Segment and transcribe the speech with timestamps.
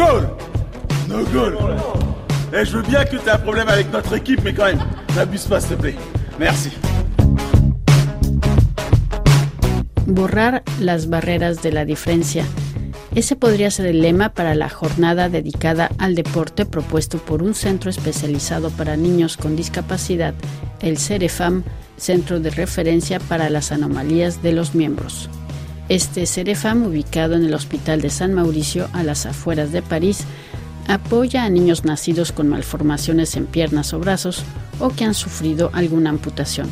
[0.00, 0.22] goal
[1.08, 1.56] No goal
[2.52, 4.80] Eh, je veux bien que tu aies un problème avec notre équipe, mais quand même,
[5.14, 5.94] n'abuse pas, s'il te plaît.
[6.36, 6.70] Merci.
[10.04, 12.44] Borrar las barreras de la diferencia.
[13.14, 17.88] Ese podría ser el lema para la jornada dedicada al deporte propuesto por un centro
[17.88, 20.34] especializado para niños con discapacidad,
[20.80, 21.62] el CEREFAM,
[21.96, 25.30] Centro de Referencia para las Anomalías de los Miembros.
[25.90, 30.20] Este CEREFAM, ubicado en el Hospital de San Mauricio, a las afueras de París,
[30.86, 34.44] apoya a niños nacidos con malformaciones en piernas o brazos
[34.78, 36.70] o que han sufrido alguna amputación.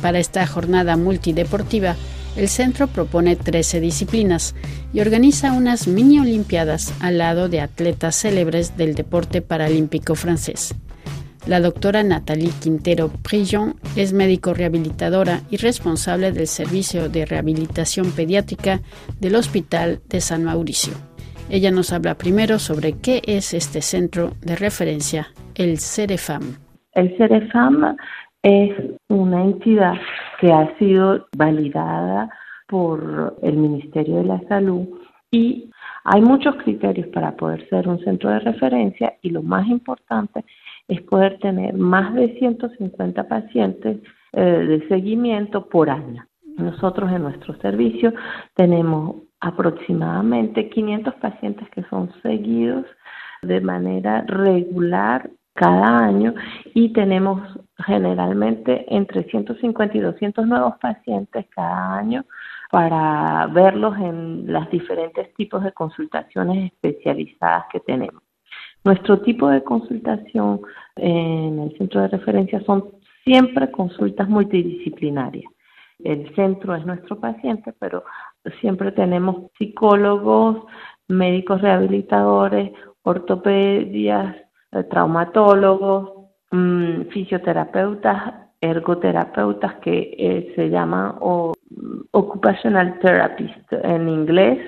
[0.00, 1.96] Para esta jornada multideportiva,
[2.36, 4.54] el centro propone 13 disciplinas
[4.92, 10.72] y organiza unas mini olimpiadas al lado de atletas célebres del deporte paralímpico francés.
[11.46, 18.78] La doctora Nathalie Quintero Prillon es médico rehabilitadora y responsable del Servicio de Rehabilitación Pediátrica
[19.20, 20.94] del Hospital de San Mauricio.
[21.50, 25.26] Ella nos habla primero sobre qué es este centro de referencia,
[25.56, 26.42] el CEREFAM.
[26.94, 27.96] El CEREFAM
[28.44, 28.70] es
[29.08, 29.94] una entidad
[30.40, 32.30] que ha sido validada
[32.68, 34.86] por el Ministerio de la Salud
[35.32, 35.70] y
[36.04, 40.44] hay muchos criterios para poder ser un centro de referencia y lo más importante
[40.92, 43.98] es poder tener más de 150 pacientes
[44.32, 46.26] eh, de seguimiento por año.
[46.56, 48.12] Nosotros en nuestro servicio
[48.54, 52.84] tenemos aproximadamente 500 pacientes que son seguidos
[53.40, 56.34] de manera regular cada año
[56.74, 57.40] y tenemos
[57.78, 62.24] generalmente entre 150 y 200 nuevos pacientes cada año
[62.70, 68.22] para verlos en los diferentes tipos de consultaciones especializadas que tenemos.
[68.84, 70.60] Nuestro tipo de consultación
[70.96, 72.90] en el centro de referencia son
[73.24, 75.50] siempre consultas multidisciplinarias.
[76.02, 78.04] El centro es nuestro paciente, pero
[78.60, 80.64] siempre tenemos psicólogos,
[81.06, 82.72] médicos rehabilitadores,
[83.02, 84.36] ortopedias,
[84.72, 91.52] eh, traumatólogos, mm, fisioterapeutas, ergoterapeutas que eh, se llaman o,
[92.12, 94.58] occupational therapist en inglés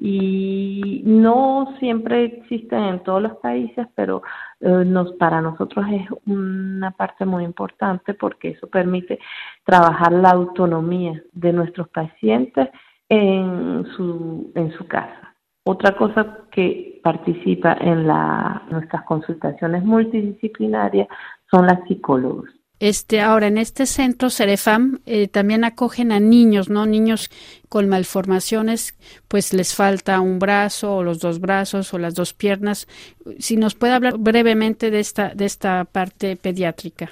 [0.00, 4.22] y no siempre existen en todos los países, pero
[4.60, 9.18] eh, nos, para nosotros es una parte muy importante porque eso permite
[9.64, 12.68] trabajar la autonomía de nuestros pacientes
[13.08, 15.34] en su, en su casa.
[15.64, 21.08] Otra cosa que participa en la, nuestras consultaciones multidisciplinarias
[21.50, 22.48] son las psicólogos.
[22.80, 26.86] Este, ahora, en este centro, Cerefam, eh, también acogen a niños, ¿no?
[26.86, 27.30] Niños
[27.68, 28.96] con malformaciones,
[29.26, 32.86] pues les falta un brazo o los dos brazos o las dos piernas.
[33.38, 37.10] Si nos puede hablar brevemente de esta, de esta parte pediátrica.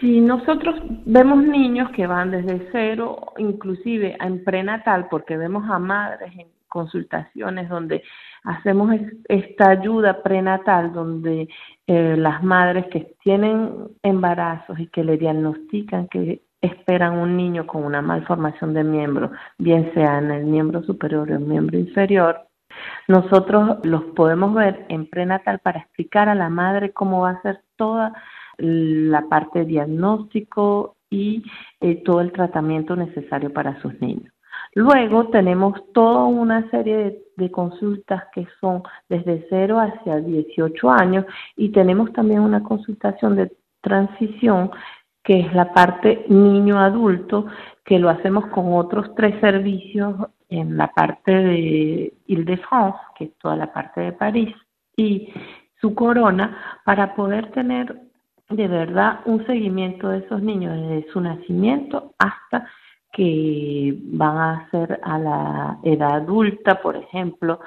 [0.00, 6.32] Si nosotros vemos niños que van desde cero, inclusive en prenatal, porque vemos a madres
[6.36, 8.02] en consultaciones donde
[8.44, 8.96] hacemos
[9.28, 11.48] esta ayuda prenatal, donde
[11.86, 17.84] eh, las madres que tienen embarazos y que le diagnostican que esperan un niño con
[17.84, 22.46] una malformación de miembro, bien sea en el miembro superior o el miembro inferior,
[23.08, 27.62] nosotros los podemos ver en prenatal para explicar a la madre cómo va a ser
[27.76, 28.12] toda
[28.58, 31.42] la parte diagnóstico y
[31.80, 34.32] eh, todo el tratamiento necesario para sus niños.
[34.74, 41.24] Luego tenemos toda una serie de, consultas que son desde 0 hacia 18 años
[41.56, 43.50] y tenemos también una consultación de
[43.80, 44.70] transición
[45.22, 47.46] que es la parte niño-adulto,
[47.84, 50.14] que lo hacemos con otros tres servicios
[50.48, 54.54] en la parte de Ile-de-France, que es toda la parte de París,
[54.96, 55.32] y
[55.80, 58.00] su corona, para poder tener
[58.48, 62.68] de verdad un seguimiento de esos niños desde su nacimiento hasta
[63.20, 67.60] que van a ser a la edad adulta, por ejemplo,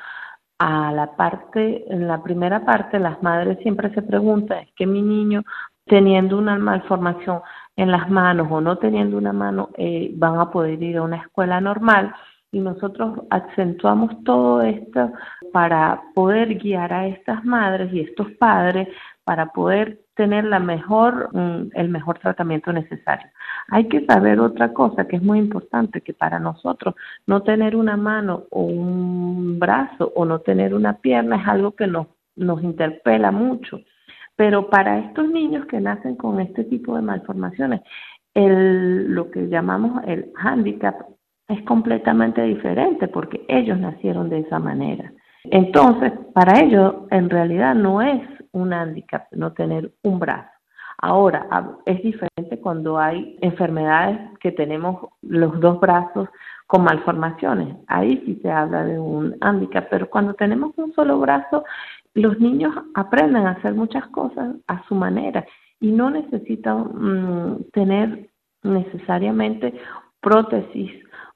[0.58, 5.03] a la parte, en la primera parte, las madres siempre se preguntan, es que mi
[5.03, 5.44] niño
[5.86, 7.41] teniendo una malformación
[7.75, 11.18] en las manos o no teniendo una mano, eh, van a poder ir a una
[11.18, 12.16] escuela normal
[12.52, 15.11] y nosotros acentuamos todo esto
[15.52, 18.88] para poder guiar a estas madres y estos padres
[19.23, 23.28] para poder tener la mejor, mm, el mejor tratamiento necesario.
[23.70, 26.96] Hay que saber otra cosa que es muy importante, que para nosotros
[27.26, 31.88] no tener una mano o un brazo o no tener una pierna es algo que
[31.88, 33.80] nos, nos interpela mucho.
[34.36, 37.82] Pero para estos niños que nacen con este tipo de malformaciones,
[38.34, 40.96] el, lo que llamamos el handicap
[41.48, 45.12] es completamente diferente porque ellos nacieron de esa manera.
[45.46, 48.22] Entonces, para ellos en realidad no es
[48.53, 50.50] un handicap no tener un brazo.
[51.00, 51.47] Ahora,
[51.85, 56.29] es diferente cuando hay enfermedades que tenemos los dos brazos
[56.67, 57.76] con malformaciones.
[57.88, 61.66] Ahí sí se habla de un hándicap, pero cuando tenemos un solo brazo,
[62.14, 65.46] los niños aprenden a hacer muchas cosas a su manera
[65.79, 68.29] y no necesitan mm, tener
[68.64, 69.73] necesariamente
[70.22, 70.91] prótesis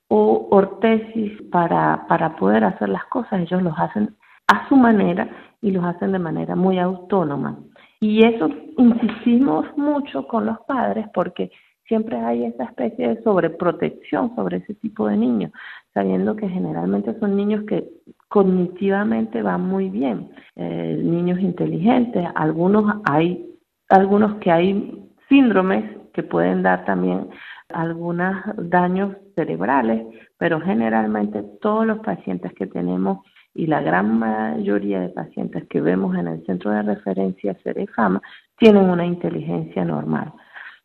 [0.07, 3.41] o ortesis para, para poder hacer las cosas.
[3.41, 4.15] Ellos los hacen
[4.47, 5.27] a su manera
[5.61, 7.59] y los hacen de manera muy autónoma.
[7.99, 11.51] Y eso insistimos mucho con los padres porque
[11.87, 15.51] siempre hay esa especie de sobreprotección sobre ese tipo de niños,
[15.93, 17.89] sabiendo que generalmente son niños que
[18.27, 23.45] cognitivamente van muy bien, eh, niños inteligentes, algunos hay
[23.89, 27.29] algunos que hay síndromes que pueden dar también
[27.69, 30.05] algunos daños cerebrales,
[30.37, 33.19] pero generalmente todos los pacientes que tenemos
[33.57, 38.21] y la gran mayoría de pacientes que vemos en el centro de referencia Cerefama
[38.57, 40.31] tienen una inteligencia normal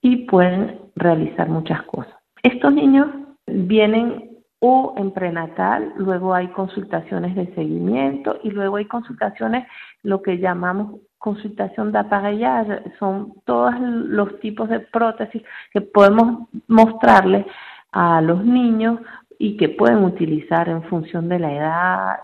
[0.01, 2.15] y pueden realizar muchas cosas.
[2.43, 3.09] Estos niños
[3.47, 4.31] vienen
[4.61, 9.67] o en prenatal, luego hay consultaciones de seguimiento y luego hay consultaciones,
[10.03, 15.43] lo que llamamos consultación de aparellage, son todos los tipos de prótesis
[15.73, 17.45] que podemos mostrarles
[17.93, 19.01] a los niños
[19.39, 22.19] y que pueden utilizar en función de la edad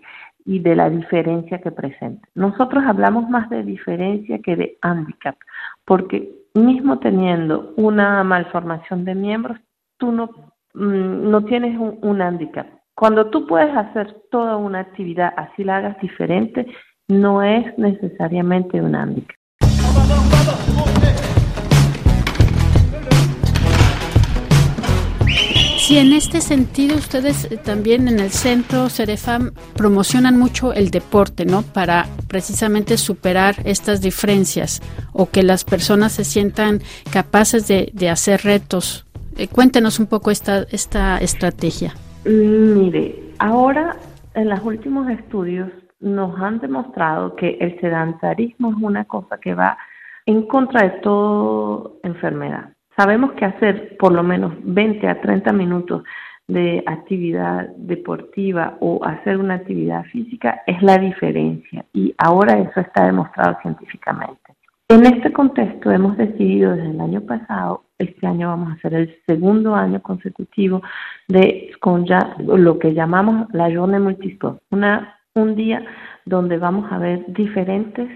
[0.45, 2.27] y de la diferencia que presenta.
[2.35, 5.35] Nosotros hablamos más de diferencia que de handicap,
[5.85, 9.59] porque mismo teniendo una malformación de miembros,
[9.97, 10.29] tú no
[10.73, 12.67] Mm, no tienes un, un handicap.
[12.95, 16.67] Cuando tú puedes hacer toda una actividad, así la hagas diferente,
[17.07, 19.35] no es necesariamente un handicap.
[25.89, 31.45] Si en este sentido ustedes eh, también en el centro Cerefam promocionan mucho el deporte,
[31.45, 31.63] ¿no?
[31.63, 34.83] Para precisamente superar estas diferencias
[35.13, 36.81] o que las personas se sientan
[37.11, 41.95] capaces de, hacer retos eh, cuéntenos un poco esta, esta estrategia.
[42.23, 43.97] Mm, mire, ahora
[44.35, 45.71] en los últimos estudios
[46.01, 49.75] nos han demostrado que el sedentarismo es una cosa que va
[50.27, 52.73] en contra de toda enfermedad.
[52.99, 56.03] Sabemos que hacer por lo menos 20 a 30 minutos
[56.49, 63.05] de actividad deportiva o hacer una actividad física es la diferencia y ahora eso está
[63.05, 64.53] demostrado científicamente.
[64.89, 69.15] En este contexto hemos decidido desde el año pasado, este año vamos a hacer el
[69.25, 70.81] segundo año consecutivo
[71.29, 75.85] de con ya, lo que llamamos la Journée Multisport, una, un día
[76.25, 78.09] donde vamos a ver diferentes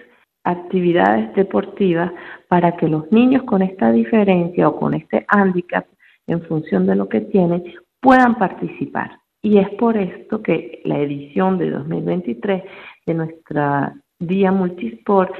[0.43, 2.11] actividades deportivas
[2.47, 5.85] para que los niños con esta diferencia o con este hándicap
[6.27, 7.63] en función de lo que tienen
[7.99, 9.19] puedan participar.
[9.41, 12.63] Y es por esto que la edición de 2023
[13.05, 15.33] de nuestra Día Multisport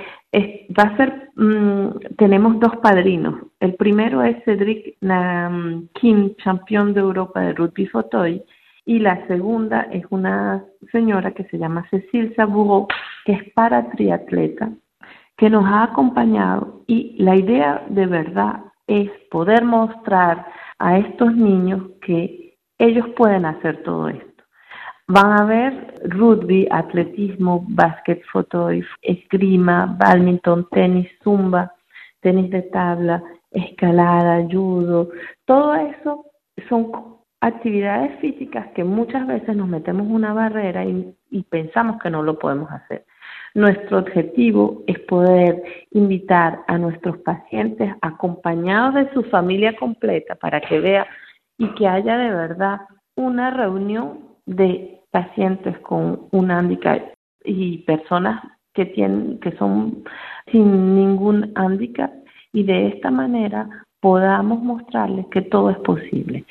[0.78, 3.36] va a ser, mm, tenemos dos padrinos.
[3.60, 4.98] El primero es Cedric
[5.94, 8.44] Kim, campeón de Europa de rugby fotoy,
[8.86, 12.88] y la segunda es una señora que se llama Cecile Saburo,
[13.26, 14.72] que es para triatleta,
[15.38, 20.46] que nos ha acompañado y la idea de verdad es poder mostrar
[20.80, 24.44] a estos niños que ellos pueden hacer todo esto.
[25.08, 28.22] Van a ver rugby, atletismo, básquet,
[29.02, 31.74] esgrima, badminton, tenis, zumba,
[32.22, 35.10] tenis de tabla, escalada, judo.
[35.46, 36.26] Todo eso
[36.70, 36.92] son
[37.42, 42.72] actividades físicas que muchas veces nos metemos una barrera y pensamos que no lo podemos
[42.72, 43.06] hacer.
[43.56, 50.80] Nuestro objetivo es poder invitar a nuestros pacientes acompañados de su familia completa para que
[50.80, 51.06] vea
[51.60, 52.82] y que haya de verdad
[53.16, 57.00] una reunión de pacientes con un handicap
[57.46, 58.42] y personas
[58.74, 60.04] que tienen que son
[60.52, 62.12] sin ningún handicap
[62.54, 66.44] y de esta manera podamos mostrarles que todo es posible.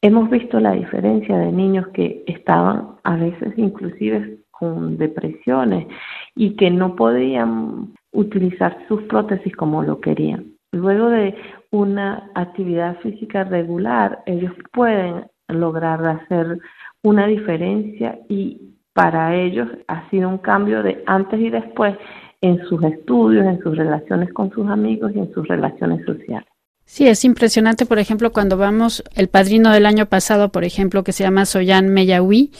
[0.00, 5.86] Hemos visto la diferencia de niños que estaban a veces inclusive con depresiones
[6.34, 10.52] y que no podían utilizar sus prótesis como lo querían.
[10.72, 11.34] Luego de
[11.70, 16.58] una actividad física regular, ellos pueden lograr hacer
[17.02, 21.96] una diferencia y para ellos ha sido un cambio de antes y después
[22.40, 26.48] en sus estudios, en sus relaciones con sus amigos y en sus relaciones sociales.
[26.84, 31.12] Sí, es impresionante, por ejemplo, cuando vamos, el padrino del año pasado, por ejemplo, que
[31.12, 32.52] se llama Soyan Meyawi,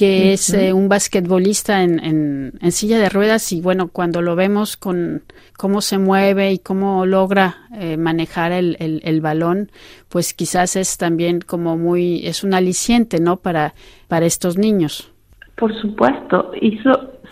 [0.00, 2.00] que es eh, un basquetbolista en,
[2.58, 5.24] en, silla de ruedas y bueno, cuando lo vemos con
[5.58, 9.70] cómo se mueve y cómo logra eh, manejar el, el, balón,
[10.08, 13.36] pues quizás es también como muy, es un aliciente, ¿no?
[13.36, 13.74] Para,
[14.08, 15.12] para estos niños.
[15.56, 16.78] Por supuesto, y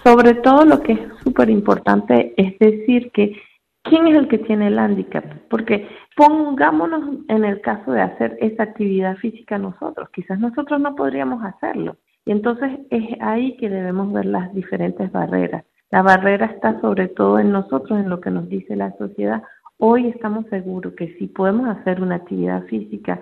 [0.04, 3.34] sobre todo lo que es súper importante es decir que
[3.82, 5.24] ¿quién es el que tiene el hándicap?
[5.48, 11.42] Porque pongámonos en el caso de hacer esa actividad física nosotros, quizás nosotros no podríamos
[11.42, 11.96] hacerlo.
[12.28, 15.64] Y entonces es ahí que debemos ver las diferentes barreras.
[15.90, 19.42] La barrera está sobre todo en nosotros, en lo que nos dice la sociedad.
[19.78, 23.18] Hoy estamos seguros que si podemos hacer una actividad física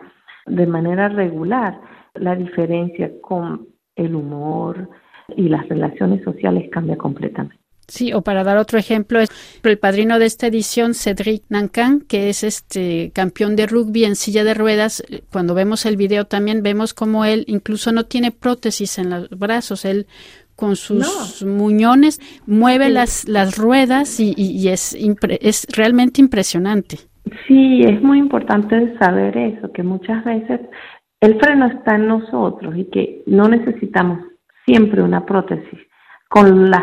[0.46, 1.80] de manera regular,
[2.14, 4.90] la diferencia con el humor
[5.36, 7.65] y las relaciones sociales cambia completamente.
[7.88, 9.30] Sí, o para dar otro ejemplo, es
[9.62, 14.42] el padrino de esta edición, Cedric Nancan, que es este campeón de rugby en silla
[14.42, 15.04] de ruedas.
[15.30, 19.84] Cuando vemos el video también vemos como él incluso no tiene prótesis en los brazos,
[19.84, 20.06] él
[20.56, 24.96] con sus muñones mueve las, las ruedas y, y, es,
[25.40, 26.96] es realmente impresionante.
[27.46, 30.60] Sí, es muy importante saber eso, que muchas veces
[31.20, 34.20] el freno está en nosotros y que no necesitamos
[34.64, 35.78] siempre una prótesis.
[36.28, 36.80] Con los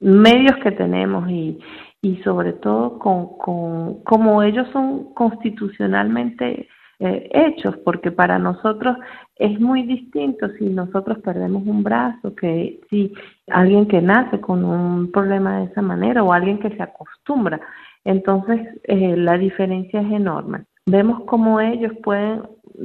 [0.00, 1.58] medios que tenemos y,
[2.02, 6.68] y sobre todo con, con como ellos son constitucionalmente
[7.02, 8.96] eh, hechos, porque para nosotros
[9.36, 13.14] es muy distinto si nosotros perdemos un brazo que si
[13.48, 17.58] alguien que nace con un problema de esa manera o alguien que se acostumbra.
[18.04, 20.64] Entonces, eh, la diferencia es enorme.
[20.84, 22.42] Vemos cómo ellos pueden,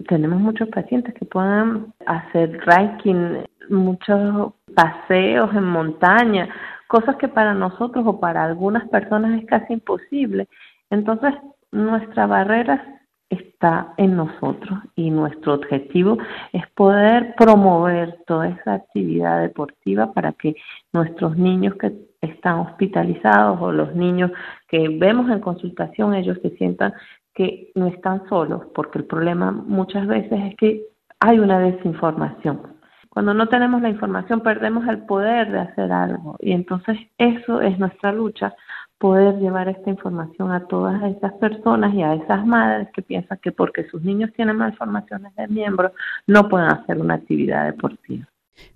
[0.07, 6.48] tenemos muchos pacientes que pueden hacer ranking, muchos paseos en montaña,
[6.87, 10.47] cosas que para nosotros o para algunas personas es casi imposible.
[10.89, 11.33] Entonces,
[11.71, 12.95] nuestra barrera
[13.29, 16.17] está en nosotros y nuestro objetivo
[16.53, 20.55] es poder promover toda esa actividad deportiva para que
[20.93, 24.31] nuestros niños que están hospitalizados o los niños
[24.67, 26.93] que vemos en consultación, ellos se sientan
[27.33, 30.83] que no están solos, porque el problema muchas veces es que
[31.19, 32.75] hay una desinformación.
[33.15, 37.79] Cuando no tenemos la información perdemos el poder de hacer algo y entonces eso es
[37.79, 38.53] nuestra lucha,
[38.98, 43.53] poder llevar esta información a todas esas personas y a esas madres que piensan que
[43.53, 45.93] porque sus niños tienen malformaciones de miembros
[46.27, 48.27] no pueden hacer una actividad deportiva.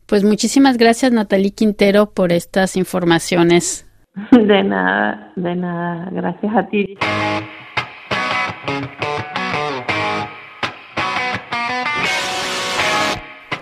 [0.05, 3.86] Pues muchísimas gracias Natalie Quintero por estas informaciones.
[4.31, 6.98] De nada, de nada, gracias a ti.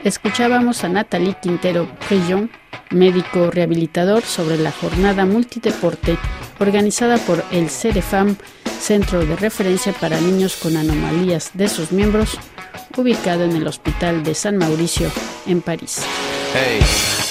[0.08, 2.50] Escuchábamos a Natalie Quintero Prillon,
[2.92, 6.18] médico rehabilitador, sobre la jornada multideporte
[6.60, 8.38] organizada por el CEREFAM,
[8.80, 12.40] Centro de Referencia para Niños con Anomalías de sus miembros,
[12.96, 15.12] ubicado en el Hospital de San Mauricio,
[15.46, 16.02] en París.
[16.54, 16.80] Hey,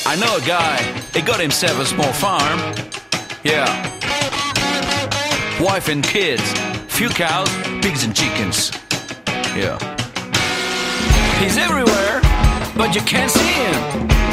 [0.04, 0.78] I know a guy,
[1.14, 2.60] he got himself a small farm.
[3.42, 3.64] Yeah.
[5.62, 6.42] Wife and kids,
[6.88, 7.48] few cows,
[7.80, 8.70] pigs and chickens.
[9.56, 9.78] Yeah.
[11.40, 12.20] He's everywhere,
[12.76, 13.74] but you can't see him.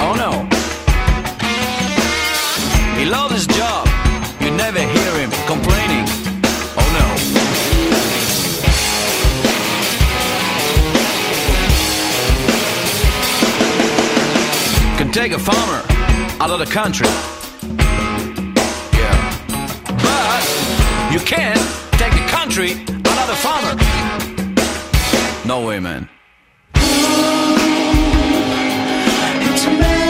[0.06, 0.32] Oh no.
[3.00, 3.88] He loves his job.
[4.42, 6.06] You never hear him complaining.
[6.78, 7.08] Oh no.
[14.98, 15.82] Can take a farmer
[16.42, 17.08] out of the country.
[19.00, 19.18] Yeah.
[20.04, 20.44] But
[21.14, 21.60] you can't
[21.94, 22.72] take the country
[23.08, 23.76] out of the farmer.
[25.46, 26.10] No way, man.
[29.66, 30.03] man make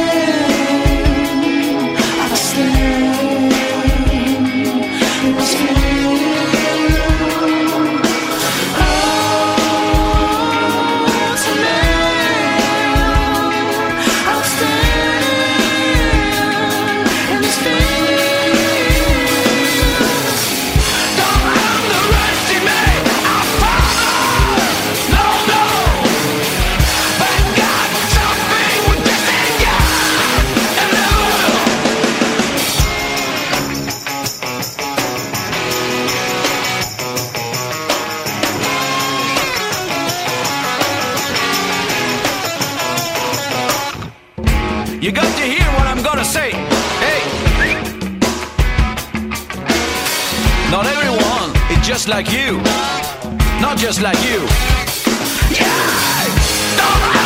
[45.04, 46.52] You got to hear what I'm gonna say.
[47.04, 47.20] Hey!
[50.72, 52.56] Not everyone is just like you.
[53.60, 54.48] Not just like you.
[55.60, 57.23] Yeah!